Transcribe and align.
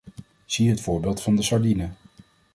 Zie 0.45 0.69
het 0.69 0.81
voorbeeld 0.81 1.21
van 1.21 1.35
de 1.35 1.41
sardine. 1.41 1.89